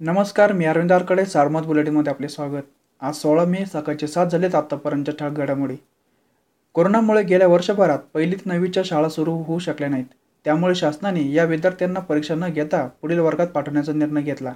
[0.00, 2.62] नमस्कार मी अरविंद आरकडे सारमत बुलेटिनमध्ये आपले स्वागत.
[3.00, 5.74] आज सोळा मे सकाळचे सात झालेत आत्तापर्यंतच्या ठळक घडामोडी.
[6.74, 10.04] कोरोनामुळे गेल्या वर्षभरात पहिलीत नववीच्या शाळा सुरू होऊ शकल्या नाहीत.
[10.44, 14.52] त्यामुळे शासनाने या विद्यार्थ्यांना परीक्षा न घेता पुढील वर्गात पाठवण्याचा निर्णय घेतला.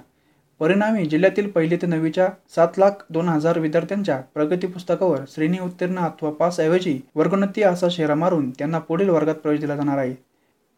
[0.59, 6.31] परिणामी जिल्ह्यातील पहिली ते नववीच्या सात लाख दोन हजार विद्यार्थ्यांच्या प्रगती पुस्तकावर श्रेणी उत्तीर्ण अथवा
[6.31, 10.15] पास ऐवजी वर्गोन्नती असा शेरा मारून त्यांना पुढील वर्गात प्रवेश दिला जाणार आहे.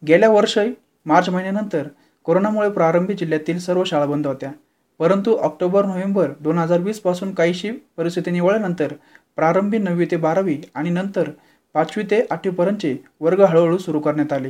[0.07, 0.73] गेल्या वर्षी
[1.05, 1.87] मार्च महिन्यानंतर
[2.27, 4.51] कोरोनामुळे प्रारंभी जिल्ह्यातील सर्व शाळा बंद होत्या.
[4.99, 8.93] परंतु ऑक्टोबर नोव्हेंबर दोन हजार वीसपासून काहीशी परिस्थिती निवळल्यानंतर
[9.35, 11.29] प्रारंभी नववी ते बारावी आणि नंतर
[11.73, 14.49] पाचवी ते आठवीपर्यंतचे वर्ग हळूहळू सुरू करण्यात आले.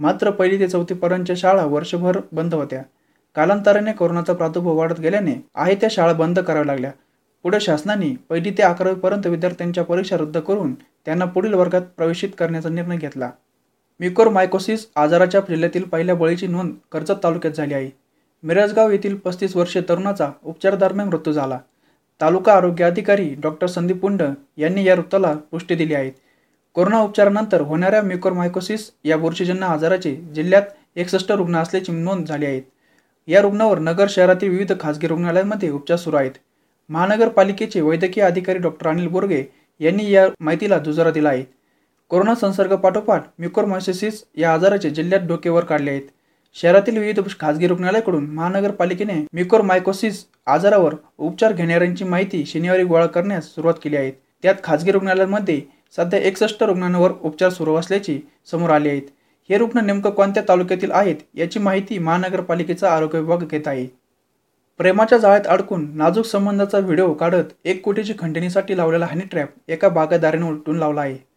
[0.00, 2.82] मात्र पहिली ते चौथीपर्यंतच्या शाळा वर्षभर बंद होत्या.
[3.34, 6.90] कालांतराने कोरोनाचा प्रादुर्भाव वाढत गेल्याने आहे त्या शाळा बंद कराव्या लागल्या.
[7.42, 12.96] पुढे शासनाने पहिली ते अकरावीपर्यंत विद्यार्थ्यांच्या परीक्षा रद्द करून त्यांना पुढील वर्गात प्रवेशित करण्याचा निर्णय
[12.96, 13.30] घेतला.
[14.00, 17.90] म्युकोर मायकोसिस आजाराच्या जिल्ह्यातील पहिल्या बळीची नोंद कर्जत तालुक्यात झाली आहे.
[18.42, 21.58] मिरजगाव येथील पस्तीस वर्षीय तरुणाचा उपचारादरम्यान मृत्यू झाला.
[22.20, 24.22] तालुका आरोग्य अधिकारी डॉक्टर संदीप पुंड
[24.56, 26.10] यांनी या वृत्ताला पुष्टी दिली आहे.
[26.74, 30.62] कोरोना उपचारानंतर होणाऱ्या म्युकोरमायकोसिस या बुरशीजन्य आजाराचे जिल्ह्यात
[30.96, 32.60] एकसष्ट रुग्ण असल्याची नोंद झाली आहे.
[33.26, 36.32] या रुग्णावर नगर शहरातील विविध खासगी रुग्णालयांमध्ये उपचार सुरू आहेत.
[36.88, 39.44] महानगरपालिकेचे वैद्यकीय अधिकारी डॉक्टर अनिल बोरगे
[39.80, 41.57] यांनी या माहितीला दुजोरा दिला आहे.
[42.10, 46.02] कोरोना संसर्ग पाठोपाठ म्युकोरमायसिस या आजाराचे जिल्ह्यात डोकेवर काढले आहेत.
[46.56, 53.96] शहरातील विविध खासगी रुग्णालयाकडून महानगरपालिकेने म्युकोरमायकोसिस आजारावर उपचार घेणाऱ्यांची माहिती शनिवारी गोळा करण्यास सुरुवात केली
[53.96, 54.10] आहे.
[54.42, 55.60] त्यात खासगी रुग्णालयांमध्ये
[55.96, 58.18] सध्या एकसष्ट रुग्णांवर उपचार सुरू असल्याची
[58.50, 59.02] समोर आले आहेत.
[59.50, 63.86] हे रुग्ण नेमकं कोणत्या तालुक्यातील आहेत याची माहिती महानगरपालिकेचा आरोग्य विभाग घेत आहे.
[64.80, 70.48] प्रेमाच्या जाळ्यात अडकून नाजूक संबंधाचा व्हिडिओ काढत एक कोटीची खंडणीसाठी लावलेला हनी ट्रॅप एका बागायतदाराने
[70.48, 71.27] उलटून लावला आहे.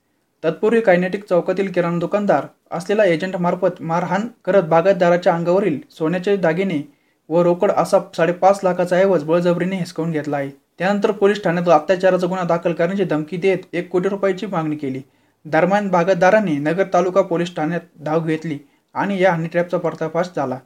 [0.43, 6.81] तत्पूर्वी कायनेटिक चौकातील किराणा दुकानदार असलेला एजंटमार्फत मारहाण करत बागायतदाराच्या अंगावरील सोन्याचे दागिने
[7.29, 10.49] व रोकड असा साडेपाच लाखाचा ऐवज बळजबरीने हिसकावून घेतला आहे.
[10.79, 15.01] त्यानंतर पोलीस ठाण्यात अत्याचाराचा गुन्हा दाखल करण्याची धमकी देत एक कोटी रुपयाची मागणी केली.
[15.45, 18.57] दरम्यान बागायतदारांनी नगर तालुका पोलीस ठाण्यात धाव घेतली
[18.95, 20.57] आणि या हनी ट्रॅपचा पर्दाफाश झाला.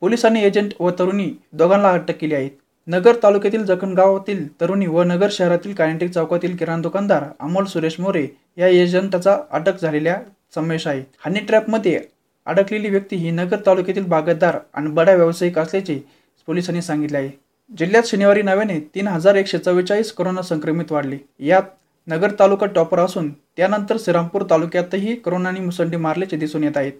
[0.00, 2.48] पोलिसांनी एजंट व तरुणी दोघांना अटक केली आहे.
[2.86, 8.26] नगर तालुक्यातील जखणगावातील तरुणी व नगर शहरातील कायनेटिक चौकातील किराणा दुकानदार अमोल सुरेश मोरे
[8.58, 10.16] या एजंटाचा अटक झालेल्या
[10.54, 11.02] समावेश आहे.
[11.24, 12.00] हनी ट्रॅपमध्ये
[12.46, 15.98] अडकलेली व्यक्ती ही नगर तालुक्यातील बागतदार आणि बड्या व्यावसायिक असल्याचे
[16.48, 17.30] पोलिसांनी सांगितले आहे.
[17.70, 21.18] जिल्ह्यात शनिवारी नव्याने तीन हजार एकशे चव्वेचाळीस कोरोना संक्रमित वाढले.
[21.38, 21.62] यात
[22.06, 26.92] नगर तालुका टॉपर असून त्यानंतर श्रीरामपूर तालुक्यातही कोरोनाने मुसंडी मारल्याचे दिसून येत आहेत.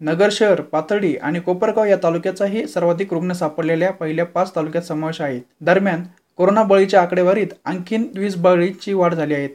[0.00, 5.40] नगर शहर पाथर्डी आणि कोपरगाव या तालुक्याचाही सर्वाधिक रुग्ण सापडलेल्या पहिल्या पाच तालुक्यात समावेश आहे
[5.60, 6.02] दरम्यान
[6.38, 9.50] कोरोना बळीच्या आकडेवारीत आणखीन वीस बळीची वाढ झाली आहेत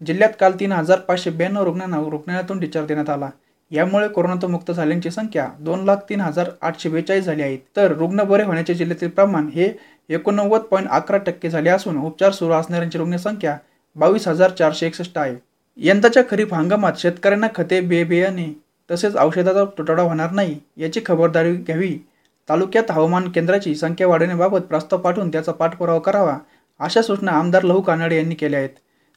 [0.00, 3.28] जिल्ह्यात काल तीन हजार पाचशे ब्याण्णव रुग्णांना रुग्णालयातून डिस्चार्ज देण्यात आला.
[3.70, 7.56] यामुळे कोरोनातून मुक्त झाल्यांची संख्या दोन लाख तीन हजार आठशे बेचाळीस झाली आहे.
[7.76, 9.70] तर रुग्ण बरे होण्याचे जिल्ह्यातील प्रमाण हे
[10.10, 13.56] एकोणनव्वद पॉईंट अकरा टक्के झाले असून उपचार सुरू असणाऱ्यांची रुग्णसंख्या
[13.96, 15.34] बावीस हजार चारशे एकसष्ट आहे.
[15.78, 18.46] यंदाच्या खरीप हंगामात शेतकऱ्यांना खते बियाणे
[18.90, 21.96] तसेच औषधाचा तुटवडा होणार नाही याची खबरदारी घ्यावी.
[22.48, 26.36] तालुक्यात हवामान केंद्राची संख्या वाढवण्याबाबत प्रस्ताव पाठवून त्याचा पाठपुरावा करावा
[26.80, 28.70] अशा सूचना आमदार लहू कानडे यांनी केल्या आहेत.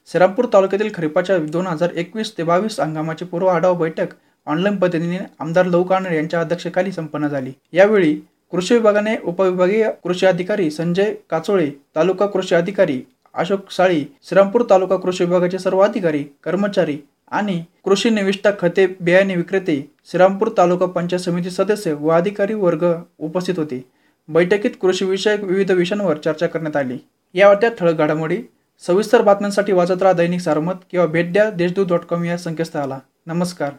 [0.08, 4.14] श्रीरामपूर तालुक्यातील खरीपाच्या दोन हजार एकवीस ते बावीस हंगामाची पूर्व आढावा बैठक
[4.46, 7.52] ऑनलाईन पद्धतीने आमदार लहू कानडे यांच्या अध्यक्षतेखाली संपन्न झाली.
[7.72, 8.14] यावेळी
[8.52, 13.00] कृषी विभागाने उपविभागीय कृषी अधिकारी संजय काचोळे तालुका कृषी अधिकारी
[13.34, 16.96] अशोक साळी श्रीरामपूर तालुका कृषी विभागाचे सर्व अधिकारी कर्मचारी
[17.32, 22.86] आणि कृषी निविष्ठा खते बियाणे विक्रेते श्रीरामपूर तालुका पंचायत समिती सदस्य व अधिकारी वर्ग
[23.18, 23.84] उपस्थित होते.
[24.28, 26.98] बैठकीत कृषीविषयक विविध विषयांवर चर्चा करण्यात आली.
[27.34, 28.38] या वाट्यात ठळक घडामोडी
[28.86, 32.98] सविस्तर बातम्यांसाठी वाचत राहा दैनिक सारमत किंवा भेट द्या देशदूत डॉट कॉम या संकेतस्थळाला.
[33.26, 33.72] नमस्कार.